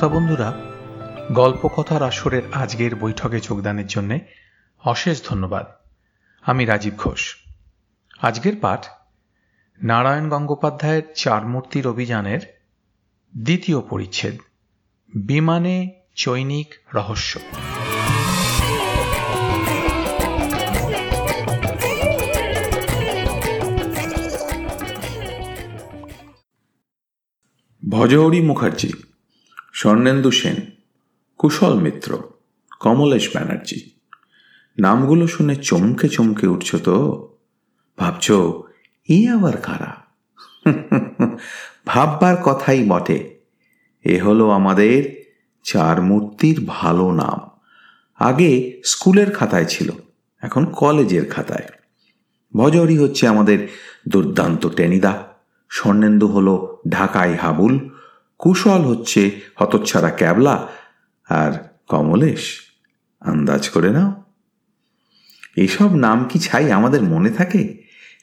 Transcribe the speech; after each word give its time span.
শ্রোতা 0.00 0.16
বন্ধুরা, 0.16 0.60
গল্পকথার 1.32 2.02
আসরের 2.02 2.42
আজকের 2.52 2.94
বৈঠকে 2.94 3.40
যোগদানের 3.40 3.86
জন্য 3.86 4.18
অশেষ 4.84 5.28
ধন্যবাদ। 5.28 5.66
আমি 6.42 6.64
রাজীব 6.64 6.94
ঘোষ। 6.96 7.36
আজকের 8.20 8.52
পাঠ 8.60 8.86
নারায়ণ 9.82 10.28
গঙ্গোপাধ্যায়ের 10.28 11.02
চার 11.16 11.46
মূর্তির 11.46 11.86
অভিযানের 11.86 12.40
দ্বিতীয় 13.36 13.80
পরিচ্ছেদ, 13.80 14.38
বিমানে 15.16 16.00
চৈনিক 16.14 16.74
রহস্য। 16.94 17.38
ভজহরি 27.90 28.40
মুখার্জি 28.40 28.92
স্বর্ণেন্দু 29.80 30.30
সেন, 30.30 30.54
কুশল 31.38 31.74
মিত্র, 31.80 32.18
কমলেশ 32.80 33.30
ব্যানার্জি। 33.32 33.90
নামগুলো 34.78 35.26
শুনে 35.26 35.56
চমকে 35.56 36.08
চমকে 36.08 36.46
উঠছ 36.46 36.76
তো। 36.76 36.96
ভাবছ, 37.98 38.32
এ 39.08 39.28
আবার 39.28 39.56
কারা? 39.56 39.92
ভাববার 41.86 42.36
কথাই 42.36 42.84
বটে। 42.88 43.40
এ 44.04 44.20
হলো 44.20 44.50
আমাদের 44.50 45.24
চার 45.64 46.02
মূর্তির 46.02 46.64
ভালো 46.66 47.12
নাম। 47.12 47.38
আগে 48.18 48.82
স্কুলের 48.84 49.30
খাতায় 49.30 49.64
ছিল, 49.64 49.90
এখন 50.40 50.64
কলেজের 50.64 51.30
খাতায়। 51.30 51.68
ভজহরি 52.56 52.98
হচ্ছে 52.98 53.28
আমাদের 53.28 53.68
দুর্দান্ত 54.08 54.66
টেনিদা। 54.66 55.24
স্বর্ণেন্দু 55.70 56.26
হলো 56.26 56.82
ঢাকায় 56.88 57.34
হাবুল 57.34 57.90
কুশল 58.40 58.82
হচ্ছে 58.82 59.40
হতচ্ছাড়া 59.54 60.10
ক্যাবলা 60.10 60.68
আর 61.28 61.52
কমলেশ, 61.88 62.60
আন্দাজ 63.20 63.68
করে 63.68 63.90
নাও। 63.90 64.24
এসব 65.56 65.94
নাম 65.94 66.24
কি 66.24 66.38
ছাই 66.38 66.72
আমাদের 66.72 67.02
মনে 67.02 67.30
থাকে? 67.30 67.82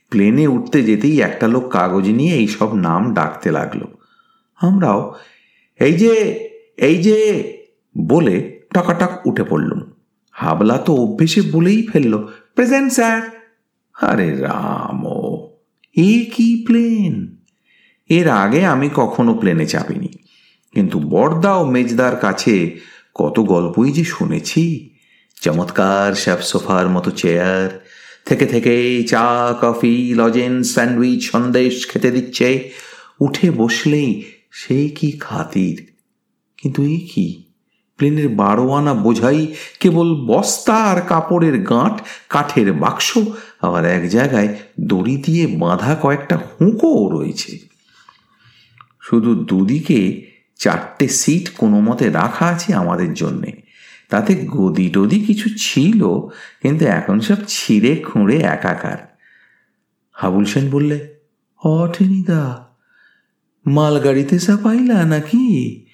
প্লেনে 0.10 0.48
উঠতে 0.48 0.84
যেতেই 0.84 1.22
একটা 1.22 1.48
লোক 1.48 1.70
কাগজ 1.70 2.10
নিয়ে 2.10 2.36
এই 2.36 2.48
সব 2.48 2.76
নাম 2.76 3.14
ডাকতে 3.14 3.52
লাগল। 3.52 3.82
আমরাও, 4.62 5.16
এই 5.80 5.94
যে 5.94 6.14
এই 6.78 7.04
যে, 7.04 7.18
বলে 7.98 8.66
টকাটক 8.74 9.28
উঠে 9.28 9.44
পড়লুম 9.44 9.82
হাবলা 10.32 10.78
তো 10.78 10.94
অভ্যেসে 10.94 11.42
বলেই 11.42 11.88
ফেলল, 11.88 12.28
প্রেজেন্ট 12.56 12.94
স্যার। 12.94 13.22
আরে 14.02 14.42
রাম 14.42 15.06
এ 15.96 16.26
কি 16.34 16.64
প্লেন? 16.66 17.37
এর 18.10 18.30
আগে 18.30 18.66
আমি 18.66 18.90
কখনো 18.96 19.34
প্লেনে 19.34 19.66
চাপিনি। 19.66 20.08
কিন্তু 20.74 21.00
বর্দা 21.00 21.56
ও 21.56 21.66
মেজদার 21.66 22.16
কাছে 22.16 22.80
কত 23.16 23.40
গল্পই 23.40 23.92
যে 23.92 24.04
শুনেছি। 24.04 24.90
চমৎকার 25.42 26.14
শ্যাপ 26.14 26.42
সোফার 26.42 26.90
মতো 26.90 27.12
চেয়ার 27.12 27.86
থেকে 28.26 28.46
থেকে 28.46 29.04
চা, 29.04 29.56
কফি 29.62 30.14
লজেন্স 30.16 30.74
স্যান্ডউইচ 30.74 31.24
সন্দেশ 31.24 31.88
খেতে 31.88 32.12
দিচ্ছে। 32.12 32.70
উঠে 33.20 33.52
বসলেই 33.52 34.24
সেই 34.52 34.90
কি 34.90 35.12
খাতির? 35.12 35.92
কিন্তু 36.58 36.84
এই 36.84 37.00
কি? 37.00 37.44
প্লেনের 37.98 38.30
বারো 38.30 38.72
আনা 38.72 38.94
বোঝাই 38.94 39.54
কেবল 39.80 40.16
বস্তা 40.16 40.76
আর 40.76 41.02
কাপড়ের 41.02 41.64
গাঁট, 41.64 42.02
কাঠের 42.30 42.74
বাক্স, 42.74 43.18
আবার 43.62 43.86
এক 43.86 44.10
জায়গায় 44.10 44.56
দড়ি 44.80 45.18
দিয়ে 45.18 45.48
বাঁধা 45.48 45.96
কয়েকটা 46.02 46.38
হুঁকোও 46.38 47.10
রয়েছে। 47.12 47.77
শুধু 49.10 49.36
দুদিকে 49.36 50.32
চারটে 50.58 51.08
সিট 51.08 51.50
কোনো 51.50 51.80
মতে 51.80 52.10
রাখা 52.10 52.46
আছে 52.46 52.74
আমাদের 52.74 53.14
জন্যে। 53.14 53.62
তাতে 54.10 54.36
গদি 54.36 54.90
টদি 54.90 55.20
কিছু 55.20 55.50
ছিল, 55.58 56.04
কিন্তু 56.62 56.86
এখন 56.86 57.20
সব 57.20 57.36
ছিঁড়ে 57.48 57.96
খুঁড়ে 57.96 58.38
একাকার। 58.38 59.18
হাবুল 60.14 60.46
সেন 60.46 60.70
বললে, 60.70 61.16
অটেনিদা, 61.64 62.68
মালগাড়িতে 63.66 64.40
সা 64.40 64.58
পাইলা 64.58 65.04
নাকি? 65.04 65.86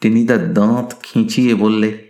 টেনিদা 0.00 0.36
দাঁত 0.36 0.94
খিঁচিয়ে 1.02 1.54
বললে, 1.54 2.08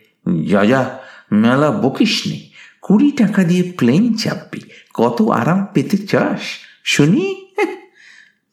যা 0.48 0.64
যা, 0.64 0.98
মেলা 1.32 1.70
বকিস 1.70 2.26
নি। 2.26 2.50
কুড়ি 2.82 3.10
টাকা 3.10 3.44
দিয়ে 3.44 3.72
প্লেন 3.78 4.12
চাপবি। 4.12 4.60
কত 4.94 5.22
আরাম 5.22 5.66
পেতে 5.74 5.97
চাস, 5.97 6.41
শুনি? 6.84 7.41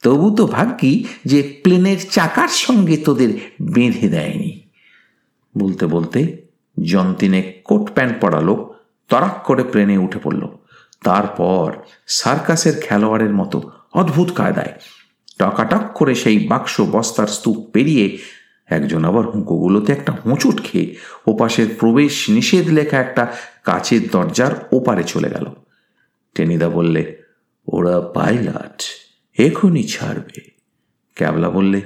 তবু 0.02 0.36
তো 0.36 0.48
ভাগ্যি 0.48 1.08
যে 1.26 1.60
প্লেনের 1.64 1.98
চাকার 2.12 2.48
সঙ্গে 2.48 2.98
তোদের 2.98 3.30
বেঁধে 3.62 4.10
দেয়নি। 4.10 4.62
বলতে 5.58 5.86
বলতে 5.86 6.48
জন্তিনে 6.84 7.54
কোট 7.64 7.92
প্যান্ট 7.94 8.22
পরা 8.22 8.42
লোক 8.42 8.76
তরাক 9.10 9.44
করে 9.44 9.64
প্লেনে 9.64 9.98
উঠে 9.98 10.20
পড়ল। 10.24 10.48
তারপর 11.04 11.74
সার্কাসের 12.08 12.82
খেলোয়াড়ের 12.82 13.34
মতো 13.34 13.72
অদ্ভুত 13.94 14.32
কায়দায় 14.32 14.74
টকাটক 15.40 15.82
করে 15.94 16.16
সেই 16.16 16.48
বাক্স 16.48 16.82
বস্তার 16.82 17.28
স্তূপ 17.28 17.70
পেরিয়ে 17.74 18.18
একজন 18.68 19.06
আবার 19.06 19.30
হুঁকোগুলোতে 19.30 19.92
একটা 19.92 20.12
হোঁচট 20.26 20.62
খেয়ে 20.64 20.96
ওপাশের 21.28 21.68
প্রবেশ 21.80 22.30
নিষেধ 22.30 22.70
লেখা 22.70 22.98
একটা 22.98 23.36
কাচের 23.64 24.08
দরজার 24.12 24.68
ওপারে 24.72 25.04
চলে 25.04 25.30
গেল। 25.30 25.46
টেনিদা 26.36 26.70
বললে, 26.70 27.22
ওরা 27.68 28.02
পাইলট। 28.02 28.82
এখনই 29.40 29.84
ছাড়বে। 29.84 30.52
ক্যাবলা 31.16 31.50
বললে, 31.50 31.82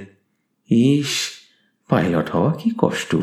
ইস, 0.70 1.30
পাইলট 1.88 2.30
হওয়া 2.30 2.52
কি 2.52 2.70
কষ্ট 2.78 3.16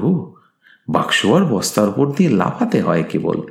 বাক্স 0.89 1.25
আর 1.25 1.45
বস্তার 1.45 1.89
উপর 1.89 2.11
দিয়ে 2.11 2.29
লাফাতে 2.29 2.81
হয় 2.81 3.03
কেবল। 3.03 3.41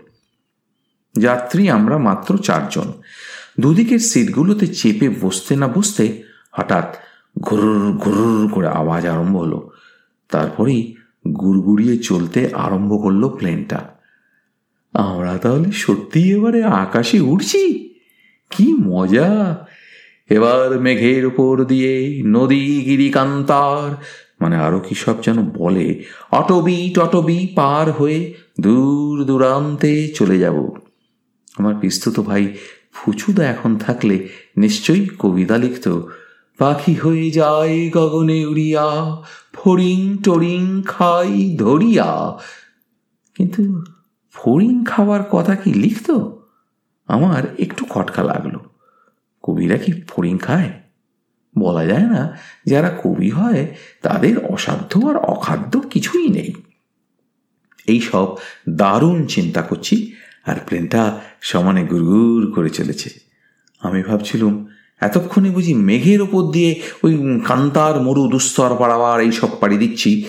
যাত্রী 1.18 1.68
আমরা 1.68 1.98
মাত্র 1.98 2.38
চারজন। 2.38 2.92
দুদিকের 3.60 3.98
সিটগুলোতে 3.98 4.66
চেপে 4.66 5.08
বসতে 5.08 5.56
না 5.56 5.68
বসতে 5.68 6.22
হঠাৎ 6.52 6.96
ঘুরুর 7.40 7.96
ঘুরুর 7.96 8.50
করে 8.52 8.68
আওয়াজ 8.68 9.06
আরম্ভ 9.06 9.36
হলো। 9.36 9.70
তারপরেই 10.28 10.94
গুড়গুড়িয়ে 11.40 11.98
চলতে 11.98 12.48
আরম্ভ 12.54 13.02
করল 13.02 13.28
প্লেনটা। 13.28 13.94
আমরা 14.94 15.38
তাহলে 15.38 15.72
সত্যি 15.72 16.32
এবারে 16.32 16.64
আকাশে 16.64 17.20
উঠছি 17.20 17.88
কি 18.50 18.72
মজা! 18.72 19.56
এবার 20.30 20.80
মেঘের 20.80 21.26
উপর 21.26 21.64
দিয়ে 21.64 22.22
নদী 22.26 22.82
গিরিকান্তার 22.84 24.04
মানে 24.40 24.56
আরও 24.56 24.80
কি 24.80 24.94
সব 24.94 25.22
যেন 25.22 25.50
বলে 25.50 26.04
অটবি 26.30 26.92
টটবি 26.94 27.46
পার 27.54 27.92
হয়ে 27.92 28.34
দূর 28.60 29.24
দূরান্তে 29.24 30.08
চলে 30.08 30.38
যাব। 30.38 30.70
আমার 31.58 31.74
পিস্তুত 31.80 32.20
ভাই 32.20 32.54
ফুচুদা 32.92 33.44
এখন 33.44 33.78
থাকলে 33.78 34.28
নিশ্চয়ই 34.56 35.08
কবিতা 35.18 35.58
লিখত, 35.58 36.02
পাখি 36.58 36.94
হয়ে 36.94 37.30
যায় 37.30 37.90
গগনে 37.90 38.46
উড়িয়া, 38.46 39.16
ফড়িং 39.52 40.18
টরিং 40.24 40.82
খাই 40.86 41.56
ধরিয়া। 41.56 42.38
কিন্তু 43.34 43.82
ফড়িং 44.32 44.84
খাওয়ার 44.84 45.22
কথা 45.22 45.54
কি 45.54 45.74
লিখত? 45.74 46.10
আমার 47.06 47.42
একটু 47.58 47.84
খটকা 47.84 48.22
লাগল। 48.22 48.69
কবিরা 49.50 49.76
কি 49.76 49.92
ফড়িং 50.08 50.38
খায়? 50.38 50.70
বলা 51.58 51.86
যায় 51.86 52.06
না, 52.06 52.36
যারা 52.66 53.00
কবি 53.04 53.30
হয়, 53.30 53.74
তাদের 54.02 54.38
অসাধ্য 54.38 55.06
আর 55.06 55.16
অখাদ্য 55.16 55.80
কিছুই 55.90 56.28
নেই। 56.28 56.54
এই 57.86 58.00
সব 58.00 58.36
দারুণ 58.68 59.26
চিন্তা 59.26 59.62
করছি, 59.62 60.12
আর 60.46 60.56
প্লেনটা 60.66 61.20
সমানে 61.40 61.84
গুড়গুড় 61.84 62.52
করে 62.52 62.70
চলেছে। 62.70 63.10
আমি 63.80 64.02
ভাবছিলুম, 64.02 64.66
এতক্ষণে 65.00 65.50
বুঝি 65.50 65.74
মেঘের 65.74 66.22
ওপর 66.22 66.42
দিয়ে 66.42 66.80
ওই 67.04 67.40
কান্তার, 67.44 68.00
মরু, 68.00 68.28
দুস্তর 68.28 68.76
পাড়াবার 68.76 69.20
এইসব 69.20 69.48
পাড়ি 69.60 69.78
দিচ্ছি। 69.78 70.24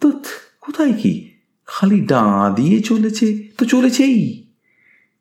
তো 0.00 0.12
কোথায় 0.60 0.92
কি? 0.92 1.30
খালি 1.66 2.00
ডা 2.00 2.52
দিয়ে 2.56 2.80
চলেছে, 2.80 3.48
তো 3.58 3.64
চলেছেই। 3.64 4.48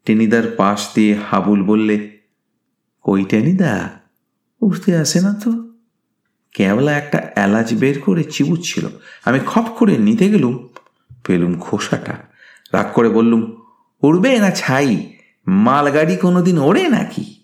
টেনিদার 0.06 0.44
পাশ 0.58 0.90
দিয়ে 0.96 1.16
হাবুল 1.32 1.64
বললে 1.64 2.19
কই 3.10 3.24
টেনিদা 3.24 3.90
উঠতে 4.62 4.98
আসে 4.98 5.22
না 5.22 5.34
তো? 5.44 5.74
কেবলা 6.54 6.92
একটা 6.98 7.18
এলাচ 7.36 7.74
বের 7.74 8.02
করে 8.02 8.24
চিবুচ্ছিল। 8.24 8.88
আমি 9.26 9.40
খপ 9.46 9.66
করে 9.78 9.98
নিতে 9.98 10.30
গেলুম, 10.30 10.68
পেলুম 11.24 11.60
খোসাটা। 11.60 12.18
রাগ 12.74 12.86
করে 12.94 13.10
বললুম, 13.10 13.62
উড়বে 14.02 14.40
না 14.40 14.52
ছাই? 14.52 15.14
মালগাড়ি 15.48 16.16
কোনোদিন 16.16 16.60
ওড়ে 16.60 16.88
নাকি? 16.88 17.44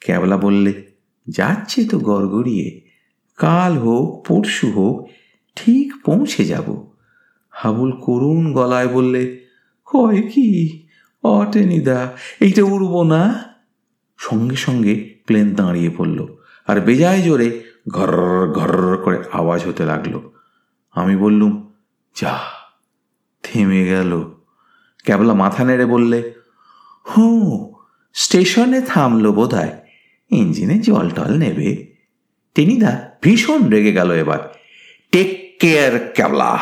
ক্যাবলা 0.00 0.36
বললে, 0.36 0.92
যাচ্ছে 1.28 1.84
তো 1.84 1.98
গড়গড়িয়ে। 1.98 2.80
কাল 3.36 3.78
হোক, 3.78 4.26
পরশু 4.28 4.70
হোক, 4.70 5.08
ঠিক 5.56 5.92
পৌঁছে 6.04 6.44
যাব। 6.44 6.86
হাবুল 7.50 7.92
করুণ 7.92 8.52
গলায় 8.52 8.88
বললে 8.88 9.46
কয় 9.84 10.22
কি? 10.22 10.86
অটেনিদা 11.22 12.12
এইটা 12.40 12.62
উড়ব 12.64 13.02
না? 13.02 13.55
সঙ্গে 14.18 14.56
সঙ্গে 14.56 15.14
প্লেন 15.26 15.54
দাঁড়িয়ে 15.54 15.90
পড়ল 15.90 16.26
আর 16.66 16.80
বেজায় 16.80 17.22
জোরে 17.22 17.64
ঘর 17.88 18.12
ঘর 18.52 18.96
করে 18.96 19.22
আওয়াজ 19.32 19.66
হতে 19.68 19.84
লাগল। 19.84 20.20
আমি 20.92 21.16
বললুম, 21.16 21.72
যা, 22.20 22.38
থেমে 23.42 23.84
গেল। 23.84 24.24
কেবলা 25.04 25.34
মাথা 25.34 25.64
নেড়ে 25.64 25.86
বললে, 25.86 26.34
হু, 27.02 27.74
স্টেশনে 28.14 28.80
থামলো 28.80 29.32
বোধ 29.32 29.54
হয় 29.54 29.72
ইঞ্জিনে 30.30 30.78
জল 30.78 31.10
টল 31.10 31.38
নেবে। 31.38 31.94
টেনিদা 32.54 33.10
ভীষণ 33.22 33.68
রেগে 33.68 33.92
গেল 33.92 34.12
এবার। 34.12 34.54
টেক 35.12 35.56
কেয়ার 35.60 36.12
ক্যাবলা, 36.14 36.58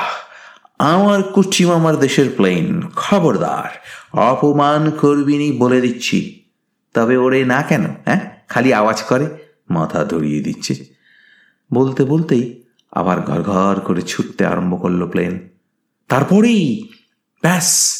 আমার 0.79 1.23
কুচিম 1.23 1.73
আমার 1.73 1.97
দেশের 1.97 2.31
প্লেন, 2.37 2.83
খবরদার, 2.97 3.79
অপমান 4.19 4.91
করবিনি 4.91 5.53
বলে 5.53 5.81
দিচ্ছি। 5.81 6.44
তবে 6.95 7.17
ওরে 7.17 7.45
না 7.45 7.63
কেন 7.63 7.87
হ্যাঁ? 8.05 8.21
খালি 8.49 8.75
আওয়াজ 8.75 9.03
করে, 9.03 9.27
মাথা 9.71 10.05
ধরিয়ে 10.05 10.41
দিচ্ছে। 10.41 10.85
বলতে 11.73 12.05
বলতেই 12.05 12.63
আবার 12.93 13.21
ঘর 13.21 13.43
ঘর 13.43 13.81
করে 13.81 14.03
ছুটতে 14.03 14.47
আরম্ভ 14.47 14.83
করল 14.83 15.07
প্লেন। 15.07 15.49
তারপরেই 16.09 16.89
ব্যাস, 17.43 17.99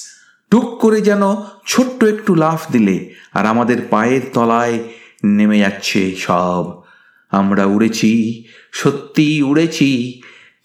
টুক 0.51 0.79
করে 0.79 1.01
যেন 1.01 1.23
ছোট্ট 1.67 2.05
একটু 2.05 2.35
লাফ 2.35 2.71
দিলে 2.73 3.15
আর 3.33 3.47
আমাদের 3.47 3.77
পায়ের 3.91 4.21
তলায় 4.33 4.79
নেমে 5.25 5.59
যাচ্ছে 5.59 6.15
সব। 6.15 6.83
আমরা 7.31 7.65
উড়েছি, 7.65 8.45
সত্যি 8.73 9.43
উড়েছি। 9.43 10.23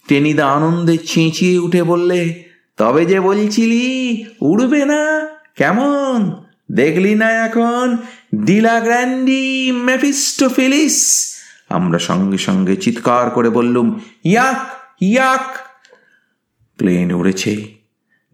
টেনিদা 0.08 0.46
আনন্দে 0.46 0.98
চেঁচিয়ে 0.98 1.58
উঠে 1.58 1.82
বললে, 1.82 2.44
তবে 2.76 3.06
যে 3.06 3.20
বলছিলি, 3.20 4.24
উড়বে 4.40 4.84
না, 4.84 5.28
কেমন? 5.56 6.49
দেখলি 6.70 7.14
না 7.14 7.30
এখন? 7.30 7.96
Della 8.34 8.80
Grandi 8.80 9.72
Mephistopheles. 9.72 11.30
আমরা 11.68 11.98
সঙ্গে 11.98 12.38
সঙ্গে 12.38 12.76
চিৎকার 12.76 13.30
করে 13.30 13.50
বললুম, 13.50 14.00
ইয়াক 14.24 14.66
ইয়াক! 15.00 15.58
প্লেন 16.76 17.12
উড়েছে। 17.12 17.74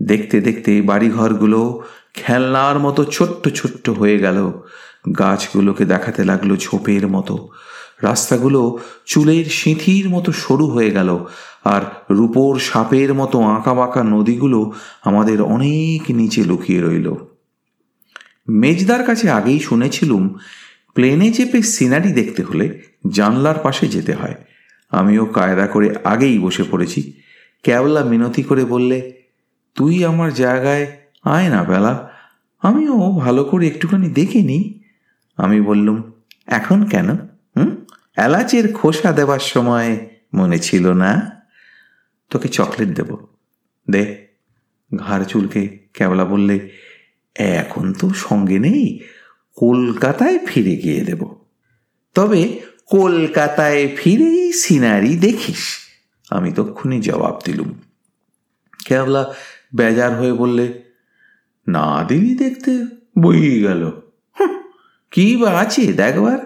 দেখতে 0.02 0.40
দেখতে 0.40 0.82
বাড়িঘরগুলো 0.82 1.82
খেলনার 2.14 2.78
মতো 2.78 3.04
ছোট্ট 3.04 3.48
ছোট্ট 3.48 3.90
হয়ে 3.90 4.18
গেল। 4.18 4.52
গাছগুলোকে 5.18 5.84
দেখাতে 5.84 6.24
লাগল 6.24 6.56
ঝোপের 6.56 7.08
মতো। 7.08 7.48
রাস্তাগুলো 8.02 8.78
চুলের 9.06 9.44
সিঁথির 9.44 10.08
মতো 10.08 10.32
সরু 10.32 10.66
হয়ে 10.66 10.90
গেল। 10.90 11.26
আর 11.64 11.80
রূপোর 12.10 12.58
সাপের 12.58 13.14
মতো 13.14 13.42
আঁকা 13.42 13.74
বাঁকা 13.74 14.04
নদীগুলো 14.04 14.72
আমাদের 15.04 15.42
অনেক 15.42 16.02
নিচে 16.10 16.44
লুকিয়ে 16.44 16.82
রইল। 16.82 17.35
মেজদার 18.48 19.04
কাছে 19.04 19.31
আগেই 19.31 19.60
শুনেছিলুম, 19.60 20.38
প্লেনে 20.94 21.32
চেপে 21.32 21.62
সিনারি 21.62 22.12
দেখতে 22.12 22.43
হলে 22.43 22.82
জানলার 23.08 23.58
পাশে 23.58 23.88
যেতে 23.88 24.12
হয়। 24.12 24.34
আমিও 24.90 25.26
কায়দা 25.26 25.66
করে 25.66 25.94
আগেই 26.04 26.38
বসে 26.38 26.64
পড়েছি। 26.70 27.22
ক্যাবলা 27.62 28.04
মিনতি 28.04 28.43
করে 28.43 28.64
বললে, 28.64 29.22
তুই 29.75 30.04
আমার 30.04 30.34
জায়গায় 30.34 30.96
আয় 31.25 31.48
না 31.48 31.64
বেলা, 31.64 32.12
আমিও 32.62 33.19
ভালো 33.19 33.44
করে 33.44 33.66
একটুখানি 33.66 34.08
দেখে 34.08 34.43
নিই। 34.43 34.82
আমি 35.37 35.60
বললুম, 35.60 36.12
এখন 36.46 36.84
কেন? 36.84 37.10
হুম? 37.10 37.84
এলাচের 38.16 38.72
খোসা 38.72 39.12
দেবার 39.12 39.38
সময় 39.38 40.06
মনে 40.34 40.58
ছিল 40.58 40.93
না? 40.93 41.43
তোকে 42.31 42.48
চকলেট 42.48 42.88
দেব। 42.88 43.16
দে। 43.90 44.26
ঘাড় 44.96 45.25
চুলকে 45.25 45.78
ক্যাবলা 45.93 46.25
বললে 46.25 46.70
এখন 47.38 47.92
তো 47.92 48.10
সঙ্গে 48.10 48.58
নেই, 48.58 49.00
কলকাতায় 49.56 50.38
ফিরে 50.38 50.76
গিয়ে 50.76 51.00
দেব। 51.00 51.34
তবে 52.14 52.60
কলকাতায় 52.86 53.88
ফিরেই 53.96 54.52
সিনারি 54.52 55.16
দেখিস, 55.16 55.78
আমি 56.30 56.52
তক্ষুনি 56.52 57.00
জবাব 57.00 57.40
দিলুম। 57.44 57.74
কেবলা 58.84 59.34
বেজার 59.74 60.18
হয়ে 60.18 60.32
বললে, 60.32 60.82
না 61.68 62.04
দিলি 62.08 62.34
দেখতে 62.34 62.86
বই 63.18 63.60
গেল। 63.60 63.90
কি 65.10 65.36
বা 65.36 65.50
আছে 65.50 65.92
দেখবার 65.92 66.38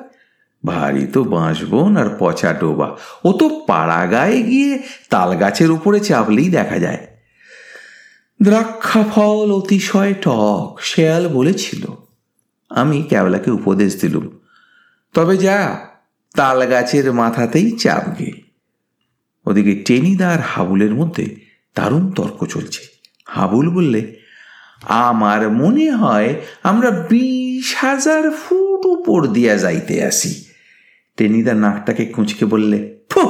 ভারী 0.66 1.06
তো 1.06 1.24
বাঁশবন 1.24 1.96
আর 1.96 2.16
পচা 2.18 2.52
ডোবা। 2.52 2.96
ও 3.24 3.32
তো 3.32 3.64
পাড়া 3.66 4.06
গায়ে 4.06 4.42
গিয়ে 4.42 4.82
তাল 5.10 5.36
গাছের 5.36 5.70
উপরে 5.70 6.00
চাপলেই 6.00 6.48
দেখা 6.48 6.78
যায়। 6.78 7.06
দ্রাক্ষা 8.42 9.04
ফল 9.14 9.52
অতিশয় 9.52 10.14
টক, 10.22 10.78
শেয়াল 10.82 11.28
বলেছিল। 11.28 11.86
আমি 12.70 13.02
ক্যাবলাকে 13.02 13.50
উপদেশ 13.50 14.00
দিলুম। 14.00 14.38
তবে 15.14 15.36
যা 15.36 15.78
তাল 16.34 16.66
গাছের 16.66 17.12
মাথাতেই 17.12 17.78
চাপগে 17.78 18.32
ওদিকে 19.46 19.74
টেনিদা 19.74 20.28
আর 20.28 20.38
হাবুলের 20.40 20.94
মধ্যে 20.94 21.36
দারুণ 21.76 22.10
তর্ক 22.10 22.44
চলছে। 22.44 22.82
হাবুল 23.24 23.70
বললে, 23.70 24.16
আমার 24.82 25.50
মনে 25.50 25.90
হয় 25.90 26.34
আমরা 26.62 26.90
বিশ 26.90 27.74
হাজার 27.78 28.30
ফুট 28.30 28.86
উপর 28.86 29.26
দিয়া 29.26 29.56
যাইতে 29.56 30.04
আসি। 30.04 30.44
টেনিদা 31.16 31.54
নাকটাকে 31.54 32.06
কুঁচকে 32.06 32.44
বললে 32.44 32.98
ফু 33.10 33.20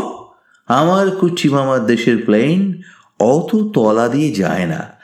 আমার 0.66 1.10
কুচি 1.10 1.48
মামার 1.48 1.86
দেশের 1.86 2.24
প্লেন 2.24 2.82
অত 3.20 3.56
তলা 3.74 4.08
দিয়ে 4.08 4.32
যায় 4.32 4.66
না। 4.66 5.00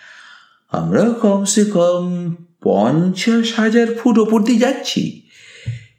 আমরা 0.76 1.05
কমসে 1.23 1.64
কম 1.64 2.34
পঞ্চাশ 2.62 3.58
হাজার 3.58 3.87
ফুট 3.94 4.19
ওপর 4.19 4.43
দিয়ে 4.43 4.58
যাচ্ছি। 4.58 5.23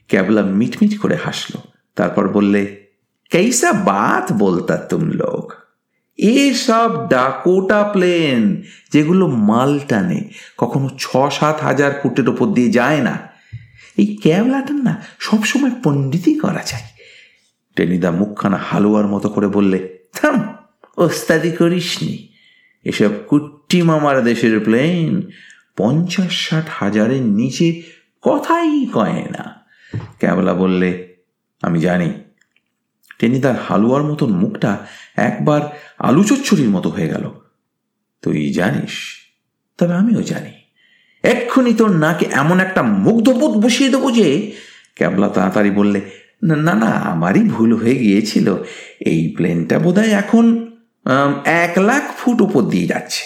ক্যাবলা 0.07 0.41
মিটমিট 0.41 0.99
করে 0.99 1.15
হাসলো। 1.15 1.61
তারপর 1.95 2.27
বললে 2.27 2.87
कैसा 3.31 3.73
বাত 3.73 4.33
বলতা 4.33 4.77
তুম 4.77 5.09
লোক? 5.09 5.53
এসব 6.17 7.09
ডাকোটা 7.09 7.83
প্লেন 7.83 8.61
যেগুলো 8.93 9.27
মাল 9.27 9.79
টানে 9.87 10.29
কখনো 10.57 10.89
ছ 10.99 11.17
সাত 11.31 11.61
হাজার 11.61 11.99
ফুটের 12.03 12.29
ওপর 12.29 12.47
দিয়ে 12.47 12.71
যায় 12.71 13.01
না। 13.01 13.17
এই 13.97 14.15
ক্যাবলাটার 14.15 14.75
না 14.75 15.05
সবসময় 15.19 15.71
পণ্ডিতই 15.83 16.35
করা 16.35 16.59
চাই। 16.59 16.81
টেনিদা 17.75 18.11
মুখখানা 18.11 18.57
হালুয়ার 18.57 19.07
মতো 19.07 19.29
করে 19.29 19.47
বললে, 19.47 19.97
থাম, 20.13 20.55
ওস্তাদি 20.97 21.51
করিসনি। 21.51 22.36
এসব 22.83 23.09
কুট্টি 23.27 23.81
মামার 23.81 24.23
দেশের 24.23 24.59
প্লেন 24.59 25.21
পঞ্চাশ 25.77 26.49
ষাট 26.49 26.65
হাজারের 26.69 27.21
নিচে 27.21 27.81
কথাই 28.21 28.85
কয় 28.93 29.23
না। 29.23 29.65
ক্যাবলা 30.19 30.53
বললে, 30.53 31.15
আমি 31.61 31.79
জানি। 31.79 32.13
টেনিদার 33.19 33.55
হালুয়ার 33.69 34.03
মতন 34.03 34.35
মুখটা 34.35 34.85
একবার 35.15 35.61
আলু 35.99 36.23
চচ্চড়ির 36.23 36.69
মতো 36.69 36.89
হয়ে 36.89 37.07
গেল। 37.07 37.31
তুই 38.21 38.53
জানিস? 38.53 38.91
তবে 39.77 39.93
আমিও 39.93 40.21
জানি। 40.21 40.51
এক্ষুনি 41.23 41.73
তোর 41.73 41.91
নাকে 41.91 42.25
এমন 42.31 42.59
একটা 42.59 42.83
মুগ্ধবোধ 42.83 43.65
বসিয়ে 43.65 43.89
দেবো 43.89 44.11
যে, 44.11 44.51
ক্যাবলা 44.95 45.29
তাড়াতাড়ি 45.29 45.71
বললে, 45.71 46.01
না 46.43 46.55
না, 46.55 46.85
আমারই 46.85 47.39
ভুল 47.39 47.75
হয়ে 47.75 47.95
গিয়েছিল। 47.95 48.55
এই 48.99 49.33
প্লেনটা 49.37 49.79
বোধহয় 49.79 50.11
এখন 50.11 50.66
এক 51.45 51.77
লাখ 51.77 52.17
ফুট 52.17 52.41
উপর 52.41 52.61
দিয়ে 52.61 52.87
যাচ্ছে। 52.87 53.23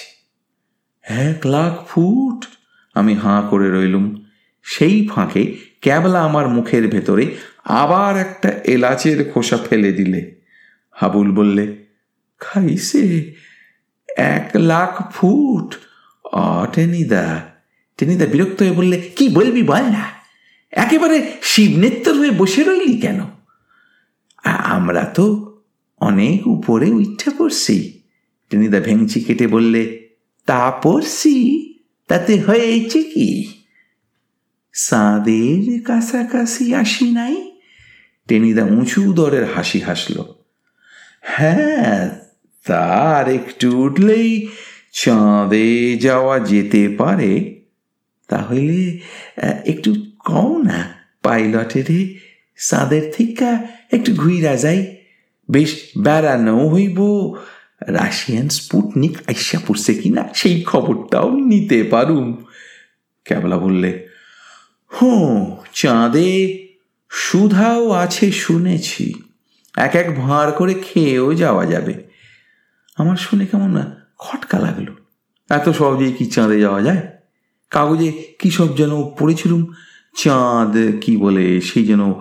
এক 1.03 1.47
লাখ 1.47 1.87
ফুট? 1.87 2.45
আমি 2.93 3.15
হাঁ 3.15 3.41
করে 3.41 3.71
রইলুম। 3.71 4.25
সেই 4.63 5.07
ফাঁকে 5.07 5.57
ক্যাবলা 5.81 6.21
আমার 6.23 6.47
মুখের 6.47 6.87
ভেতরে 6.87 7.35
আবার 7.63 8.17
একটা 8.17 8.49
এলাচের 8.49 9.31
খোসা 9.31 9.57
ফেলে 9.57 9.91
দিলে। 9.91 10.41
হাবুল 10.91 11.31
বললে, 11.31 11.85
খাইছে? 12.39 13.33
এক 14.17 14.49
লাখ 14.55 15.11
ফুট? 15.11 15.75
অ 16.23 16.65
টেনিদা। 16.73 17.41
টেনিদা 17.97 18.25
বিরক্ত 18.25 18.61
হয়ে 18.61 18.71
বললে, 18.71 19.01
কি 19.01 19.29
বলবি 19.29 19.63
বল 19.63 19.83
না? 19.83 20.11
একেবারে 20.71 21.31
শিবনেত্তর 21.41 22.13
হয়ে 22.13 22.31
বসে 22.31 22.63
রইলি 22.63 22.97
কেন? 23.01 23.19
আমরা 24.43 25.03
তো 25.03 25.50
অনেক 26.11 26.47
উপরে 26.47 26.91
উঠে 26.91 27.29
পড়ছি। 27.37 28.01
টেনিদা 28.49 28.79
ভেঙচি 28.79 29.19
কেটে 29.21 29.47
বললে, 29.47 30.09
তা 30.45 30.71
পড়ছি? 30.83 31.33
তাতে 32.07 32.33
হয়েছে 32.39 33.03
কি? 33.03 33.29
সাঁদের 34.73 35.81
কাছাকাছি 35.81 36.75
আসি 36.75 37.11
নাই? 37.11 37.35
টেনিদা 38.27 38.63
উঁচু 38.63 39.13
দরের 39.13 39.45
হাসি 39.55 39.79
হাসল। 39.79 40.23
হ্যাঁ 41.21 42.09
তার 42.65 43.29
একটু 43.29 43.67
উঠলেই 43.79 44.49
চাঁদে 44.93 45.97
যাওয়া 45.97 46.39
যেতে 46.39 46.95
পারে। 46.97 47.61
তাহলে 48.27 48.99
একটু 49.65 49.95
কও 50.25 50.61
না, 50.61 50.79
পাইলটের 51.23 52.15
চাঁদের 52.69 53.13
থেকে 53.17 53.45
একটু 53.91 54.13
ঘুইরা 54.15 54.55
যাই। 54.55 55.00
বেশ 55.51 55.91
বেড়ানো 55.97 56.69
হইব। 56.69 56.97
রাশিয়ান 57.81 58.49
স্পুটনিক 58.49 59.17
আইসা 59.27 59.59
পড়ছে 59.67 59.93
কিনা 59.93 60.29
সেই 60.33 60.61
খবরটাও 60.61 61.31
নিতে 61.31 61.83
পারুম। 61.83 62.43
ক্যাবলা 63.25 63.57
বললে, 63.57 64.07
হুঁ, 65.01 65.55
চাঁদে 65.73 66.57
সুধাও 67.09 67.89
আছে 67.89 68.31
শুনেছি। 68.31 69.13
এক 69.77 69.95
এক 69.95 70.19
ভাঁড় 70.19 70.51
করে 70.51 70.73
খেয়েও 70.73 71.33
যাওয়া 71.33 71.65
যাবে। 71.65 71.93
আমার 72.97 73.15
শুনে 73.15 73.45
কেমন 73.45 73.81
খটকা 74.17 74.59
লাগল। 74.59 74.85
এত 75.49 75.69
সহজেই 75.69 76.13
কি 76.13 76.25
চাঁদে 76.25 76.59
যাওয়া 76.59 76.81
যায়? 76.81 77.07
কাগজে 77.69 78.33
কি 78.39 78.51
সব 78.51 78.77
যেন 78.77 79.03
পড়েছিলুম 79.03 79.73
চাঁদ 80.17 80.77
কি 81.01 81.17
বলে 81.17 81.61
সেই 81.61 81.85
যেন 81.85 82.13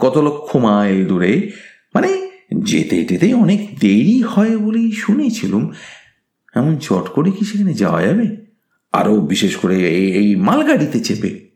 কত 0.00 0.18
লক্ষ 0.18 0.56
মাইল 0.56 1.06
দূরে? 1.06 1.52
মানে 1.94 2.29
যেতে 2.58 3.04
যেতে 3.04 3.34
অনেক 3.34 3.78
দেরি 3.80 4.22
হয় 4.22 4.58
বলেই 4.58 4.92
শুনেছিলুম। 4.92 5.72
এমন 6.54 6.76
চট 6.76 7.08
করে 7.08 7.30
কি 7.30 7.44
সেখানে 7.44 7.74
যাওয়া 7.74 8.02
যাবে? 8.02 8.36
আরও 8.92 9.20
বিশেষ 9.20 9.56
করে 9.56 9.88
এই 9.90 10.36
মালগাড়িতে 10.36 11.00
চেপে। 11.00 11.50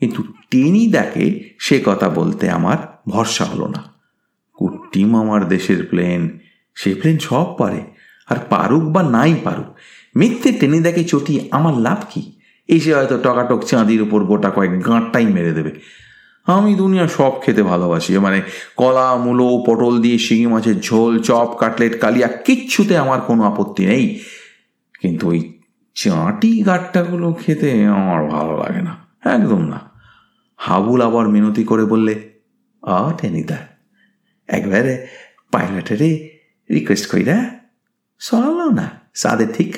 কিন্তু 0.00 0.22
টেনি 0.50 0.86
দেখে 0.86 1.54
সে 1.58 1.82
কথা 1.84 2.08
বলতে 2.08 2.50
আমার 2.50 2.76
ভরসা 3.08 3.44
হলো 3.44 3.68
না। 3.68 3.92
কুট্টিম 4.52 5.16
আমার 5.16 5.48
দেশের 5.48 5.86
প্লেন। 5.86 6.38
সে 6.74 6.94
প্লেন 6.94 7.18
সব 7.18 7.56
পারে, 7.56 7.80
আর 8.28 8.36
পারুক 8.50 8.84
বা 8.84 9.02
নাই 9.02 9.34
পারুক, 9.44 9.66
মিথ্যে 10.16 10.52
টেনে 10.52 10.80
দেখে 10.80 11.04
চটি 11.04 11.40
আমার 11.50 11.78
লাভ 11.78 11.98
কি? 12.10 12.32
এসে 12.68 12.94
হয়তো 12.94 13.18
টকাটক 13.18 13.64
চাঁদির 13.64 14.02
উপর 14.02 14.24
গোটা 14.24 14.50
কয়েক 14.50 14.86
গাঁটটাই 14.86 15.26
মেরে 15.26 15.52
দেবে। 15.52 15.70
আমি 16.46 16.74
দুনিয়া 16.74 17.08
সব 17.08 17.42
খেতে 17.42 17.62
ভালোবাসি। 17.62 18.18
মানে 18.18 18.42
কলা, 18.76 19.16
মূলো, 19.16 19.64
পটল 19.66 20.02
দিয়ে 20.02 20.18
শিঙি 20.18 20.46
মাছের 20.46 20.80
ঝোল, 20.80 21.22
চপ, 21.22 21.56
কাটলেট, 21.60 22.00
কালিয়া, 22.00 22.28
কিচ্ছুতে 22.28 22.96
আমার 22.96 23.20
কোনো 23.20 23.42
আপত্তি 23.42 23.86
নেই। 23.86 24.24
কিন্তু 25.00 25.28
ওই 25.28 25.60
চাঁটি 25.94 26.62
গাট্টাগুলো 26.62 27.32
খেতে 27.32 27.86
আমার 27.86 28.26
ভালো 28.26 28.56
লাগে 28.56 28.82
না। 28.82 28.96
একদম 29.24 29.58
না। 29.58 29.90
হাবুল 30.56 31.02
আবার 31.02 31.28
মিনতি 31.28 31.64
করে 31.64 31.84
বললে 31.84 32.32
আ 32.82 33.12
টেনিদা 33.20 33.56
একবারে 34.48 35.06
পাইলটেরে 35.50 36.38
রিকোয়েস্ট 36.70 37.10
করি 37.10 37.24
কইরা 37.24 37.50
চলো 38.18 38.70
না। 38.70 38.90
সাদের 39.14 39.46
ঠিক 39.52 39.76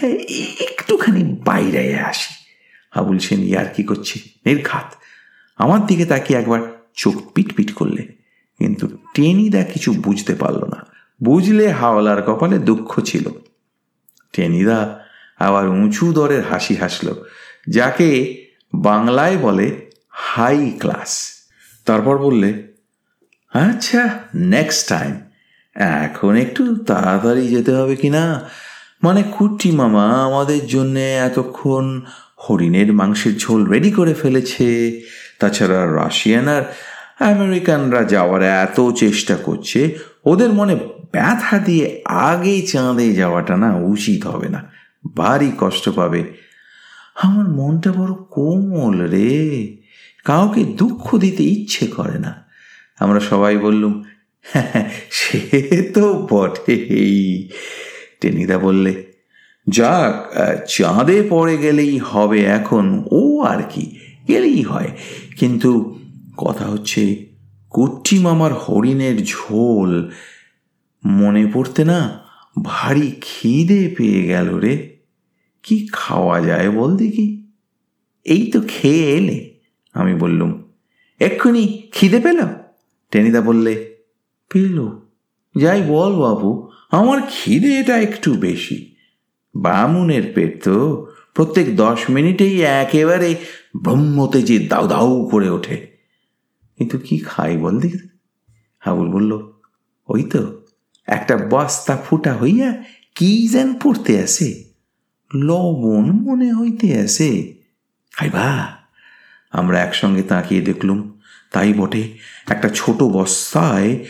একটুখানি 0.60 1.40
বাইরে 1.44 1.98
আসি। 2.00 2.34
হাবুল 2.90 3.18
সেন 3.18 3.40
ইয়ার 3.40 3.66
কি 3.74 3.82
করছে 3.82 4.20
নির্ঘাত 4.46 4.94
আমার 5.56 5.80
দিকে 5.86 6.04
তাকে 6.06 6.30
একবার 6.34 6.60
চোখ 6.94 7.14
পিট 7.34 7.54
পিট 7.56 7.70
করলে। 7.74 8.02
কিন্তু 8.58 8.88
টেনিদা 9.14 9.62
কিছু 9.64 9.92
বুঝতে 9.92 10.34
পারল 10.34 10.62
না। 10.64 10.80
বুঝলে 11.24 11.64
হাওলার 11.72 12.22
কপালে 12.22 12.58
দুঃখ 12.58 13.00
ছিল। 13.00 13.24
টেনিদা 14.32 14.78
আবার 15.38 15.68
উঁচু 15.68 16.12
দরের 16.12 16.42
হাসি 16.50 16.74
হাসল, 16.74 17.08
যাকে 17.68 18.08
বাংলায় 18.74 19.36
বলে 19.36 19.66
হাই 20.08 20.70
ক্লাস 20.78 21.10
তারপর 21.84 22.18
বললে 22.18 22.50
আচ্ছা 23.54 24.02
নেক্সট 24.34 24.88
টাইম 24.88 25.14
এখন 25.82 26.32
একটু 26.36 26.62
তাড়াতাড়ি 26.76 27.48
যেতে 27.48 27.72
হবে 27.72 27.96
কি 27.96 28.10
না? 28.10 28.24
মানে 29.02 29.22
কুট্টি 29.22 29.70
মামা 29.70 30.06
আমাদের 30.24 30.66
জন্যে 30.66 31.14
এতক্ষণ 31.14 32.00
হরিণের 32.44 32.92
মাংসের 32.92 33.34
ঝোল 33.38 33.66
রেডি 33.66 33.90
করে 33.90 34.14
ফেলেছে। 34.14 34.68
তাছাড়া 35.44 35.80
রাশিয়ান 36.00 36.46
আর 36.56 36.64
আমেরিকানরা 37.32 38.02
যাওয়ার 38.04 38.42
এত 38.64 38.78
চেষ্টা 38.96 39.34
করছে, 39.36 39.80
ওদের 40.24 40.50
মনে 40.52 40.74
ব্যথা 41.12 41.56
দিয়ে 41.58 41.86
আগেই 42.28 42.60
চাঁদে 42.66 43.06
যাওয়াটা 43.12 43.54
না 43.56 43.70
উচিত 43.94 44.20
হবে 44.26 44.48
না। 44.48 44.60
ভারী 45.16 45.50
কষ্ট 45.58 45.84
পাবে। 45.88 46.20
আমার 47.22 47.46
মনটা 47.48 47.90
বড় 47.92 48.12
কোমল 48.34 48.96
রে। 49.04 49.32
কাউকে 50.24 50.60
দুঃখ 50.80 51.04
দিতে 51.16 51.42
ইচ্ছে 51.54 51.84
করে 51.86 52.18
না। 52.18 52.32
আমরা 52.98 53.20
সবাই 53.20 53.54
বললুম 53.56 53.94
হ্যাঁ 54.42 54.84
সে 55.10 55.40
তো 55.94 56.04
বটেই। 56.30 57.48
টেনিদা 58.20 58.56
বললে, 58.58 58.92
যাক 59.66 60.14
চাঁদে 60.68 61.18
পড়ে 61.30 61.54
গেলেই 61.56 61.94
হবে 61.98 62.40
এখন। 62.58 62.84
ও 63.10 63.22
আর 63.42 63.60
কি 63.72 63.84
গেলেই 64.28 64.62
হয়। 64.62 64.90
কিন্তু 65.38 65.98
কথা 66.36 66.66
হচ্ছে, 66.66 67.26
কুট্টি 67.70 68.18
মামার 68.18 68.54
হরিণের 68.54 69.24
ঝোল। 69.24 70.10
মনে 71.06 71.46
পড়তে 71.54 71.84
না 71.84 72.20
ভারী 72.62 73.12
খিদে 73.20 73.94
পেয়ে 73.98 74.22
গেল 74.22 74.56
রে। 74.56 74.96
কি 75.62 75.88
খাওয়া 75.92 76.40
যায় 76.40 76.70
বল 76.70 76.96
দেখি। 76.96 77.46
এই 78.24 78.50
তো 78.52 78.60
খেয়ে 78.68 79.16
এলে, 79.16 79.54
আমি 79.92 80.14
বললুম। 80.14 80.62
এক্ষুনি 81.20 81.88
খিদে 81.92 82.20
পেল 82.20 82.40
টেনিদা 83.10 83.40
বললে, 83.40 83.96
পেল। 84.52 84.90
যাই 85.56 85.82
বল 85.82 86.16
বাবু, 86.16 86.70
আমার 86.90 87.20
খিদে 87.30 87.78
এটা 87.78 87.98
একটু 87.98 88.34
বেশি। 88.34 88.94
বামুনের 89.54 90.32
পেট 90.34 90.64
তো 90.64 91.06
প্রত্যেক 91.34 91.76
দশ 91.76 91.98
মিনিটেই 92.08 92.62
একেবারে 92.62 93.34
ব্রহ্মতে 93.76 94.42
যে 94.42 94.58
দাউ 94.58 94.88
দাউ 94.88 95.28
করে 95.30 95.50
ওঠে। 95.50 95.86
কিন্তু 96.78 96.98
কি 96.98 97.18
খাই 97.18 97.56
বল 97.56 97.80
দেখি। 97.80 98.08
হাবুল 98.78 99.08
বলল, 99.08 99.52
ওই 100.08 100.22
তো, 100.22 100.66
একটা 101.06 101.36
বস্তা 101.36 101.96
ফুটা 101.96 102.36
হইয়া 102.36 102.82
কি 103.14 103.48
যেন 103.48 103.78
পড়তে 103.78 104.22
আসে 104.22 104.64
লবণ 105.34 106.12
মনে 106.12 106.52
হইতে 106.52 107.00
আসে 107.00 107.54
খাইবা 108.12 108.76
আমরা 109.50 109.80
একসঙ্গে 109.80 110.22
তাকিয়ে 110.22 110.60
দেখলুম, 110.60 111.20
তাই 111.50 111.72
বটে, 111.72 112.18
একটা 112.46 112.68
ছোট 112.74 113.02
বস্তায় 113.02 114.06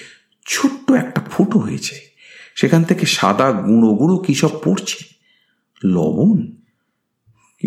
ছোট্ট 0.46 0.92
একটা 0.92 1.20
ফুটো 1.20 1.58
হয়েছে। 1.58 1.96
সেখান 2.54 2.84
থেকে 2.84 3.06
সাদা 3.06 3.52
গুঁড়ো 3.52 3.94
গুঁড়ো 3.94 4.18
কী 4.18 4.34
সব 4.34 4.62
পড়ছে? 4.62 5.04
লবণ? 5.84 6.46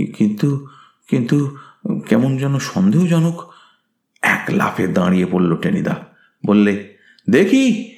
কিন্তু 0.06 0.68
কিন্তু 1.08 1.58
কেমন 2.08 2.38
যেন 2.38 2.60
সন্দেহজনক 2.60 3.53
এক 4.22 4.46
লাফে 4.50 4.88
দাঁড়িয়ে 4.88 5.25
পড়ল 5.25 5.56
টেনিদা। 5.56 6.06
বললে, 6.46 6.98
দেখি 7.29 7.91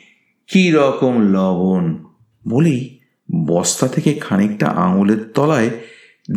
কি 0.47 0.71
রকম 0.71 1.21
লবণ। 1.21 2.03
বলেই 2.47 2.99
বস্তা 3.45 3.87
থেকে 3.87 4.13
খানিকটা 4.13 4.67
আঙুলের 4.67 5.31
তলায় 5.33 5.69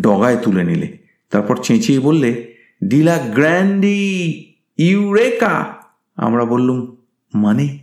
ডগায় 0.00 0.37
তুলে 0.37 0.64
নিলে। 0.64 0.99
তারপর 1.30 1.56
চেঁচিয়ে 1.56 2.00
বললে, 2.00 2.54
ডিলা 2.85 3.18
গ্র্যান্ডি 3.18 4.54
ইউরেকা। 4.78 5.75
আমরা 6.16 6.44
বললুম 6.44 6.97
মানে 7.35 7.78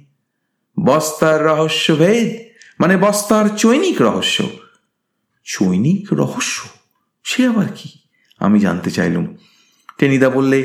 বস্তার 0.85 1.45
রহস্য 1.45 1.95
ভেদ? 1.95 2.53
মানে 2.79 2.97
বস্তার 2.97 3.49
চৈনিক 3.49 4.01
রহস্য? 4.01 4.49
চৈনিক 5.43 6.13
রহস্য? 6.13 6.69
সে 7.23 7.45
আবার 7.45 7.65
কি? 7.75 7.99
আমি 8.39 8.59
জানতে 8.59 8.91
চাইলুম 8.91 9.38
টেনিদা 10.00 10.29
বললে, 10.29 10.60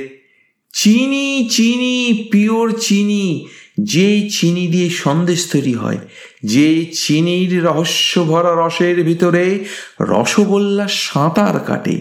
চিনি 0.73 1.49
চিনি, 1.50 2.29
পিওর 2.33 2.67
চিনি, 2.81 3.49
যে 3.81 4.31
চিনি 4.31 4.64
দিয়ে 4.67 4.88
সন্দেশ 4.91 5.41
তৈরি 5.53 5.75
হয়, 5.75 5.99
যে 6.43 6.69
চিনির 7.03 7.53
রহস্য 7.64 8.12
ভরা 8.25 8.67
রসের 8.67 9.05
ভিতরে 9.05 9.64
রসগোল্লা 10.00 10.87
সাঁতার 10.88 11.61
কাটে, 11.61 11.97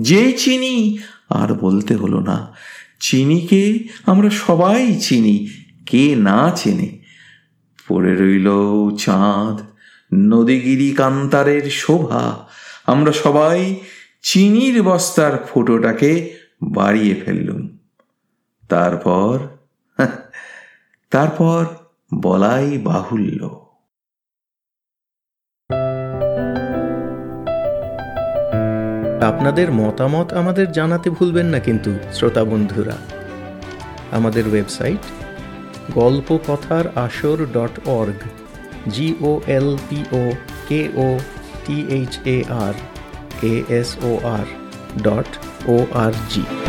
যে 0.00 0.22
চিনি 0.32 0.74
আর 1.28 1.54
বলতে 1.54 1.92
হলো 1.94 2.20
না, 2.20 2.38
চিনিকে 3.00 3.62
আমরা 4.06 4.30
সবাই 4.30 5.00
চিনি, 5.00 5.36
কে 5.86 6.04
না 6.16 6.52
চেনে। 6.56 6.88
পড়ে 7.88 8.12
রইল 8.14 8.48
চাঁদ, 8.96 9.56
নদীগিরি 10.14 10.90
কান্তারের 10.90 11.70
শোভা, 11.70 12.24
আমরা 12.86 13.12
সবাই 13.12 13.58
চিনির 14.22 14.76
বস্তার 14.82 15.32
ফোটোটাকে 15.48 16.12
বাড়িয়ে 16.62 17.14
ফেললুম। 17.14 17.78
তারপর 18.68 19.38
তারপর 21.10 21.66
বলাই 22.22 22.78
বাহুল্য। 22.78 23.62
আপনাদের 29.22 29.72
মতামত 29.72 30.32
আমাদের 30.32 30.72
জানাতে 30.72 31.10
ভুলবেন 31.10 31.46
না 31.46 31.58
কিন্তু, 31.58 31.98
শ্রোতা 32.12 32.44
বন্ধুরা। 32.44 32.96
আমাদের 34.10 34.48
ওয়েবসাইট 34.48 34.98
গল্প 35.94 36.38
কথার 36.48 36.84
আসর 36.94 37.46
dot 37.52 37.88
org 37.88 38.20
G O 38.88 39.40
L 39.46 39.76
P O 39.88 40.32
K 40.68 40.88
O 40.96 41.18
T 41.66 41.86
H 41.88 42.18
A 42.24 42.44
R 42.48 42.74
A 43.42 43.62
S 43.68 43.96
O 44.04 44.18
R 44.24 44.46
dot 45.02 45.26
O 45.66 45.76
R 45.94 46.12
G 46.30 46.61